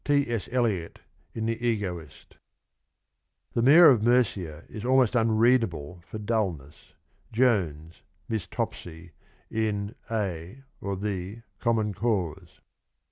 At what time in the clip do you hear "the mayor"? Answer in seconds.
3.53-3.89